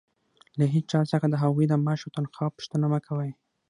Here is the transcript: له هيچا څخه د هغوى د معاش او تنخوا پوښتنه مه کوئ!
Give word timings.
له 0.59 0.65
هيچا 0.73 0.99
څخه 1.11 1.25
د 1.29 1.35
هغوى 1.43 1.65
د 1.67 1.73
معاش 1.85 1.99
او 2.05 2.13
تنخوا 2.15 2.47
پوښتنه 2.55 2.85
مه 2.93 2.99
کوئ! 3.07 3.31